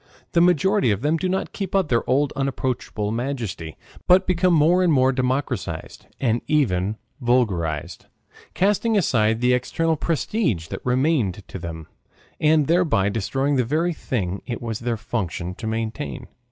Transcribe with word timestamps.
The 0.31 0.41
majority 0.41 0.89
of 0.89 1.01
them 1.03 1.17
do 1.17 1.29
not 1.29 1.53
keep 1.53 1.75
up 1.75 1.89
their 1.89 2.01
old 2.09 2.33
unapproachable 2.35 3.11
majesty, 3.11 3.77
but 4.07 4.25
become 4.25 4.51
more 4.55 4.81
and 4.81 4.91
more 4.91 5.11
democratized 5.11 6.07
and 6.19 6.41
even 6.47 6.97
vulgarized, 7.21 8.07
casting 8.55 8.97
aside 8.97 9.41
the 9.41 9.53
external 9.53 9.95
prestige 9.97 10.69
that 10.69 10.83
remained 10.83 11.47
to 11.49 11.59
them, 11.59 11.85
and 12.39 12.65
thereby 12.65 13.09
destroying 13.09 13.57
the 13.57 13.63
very 13.63 13.93
thing 13.93 14.41
it 14.47 14.59
was 14.59 14.79
their 14.79 14.97
function 14.97 15.53
to 15.53 15.67
maintain. 15.67 16.25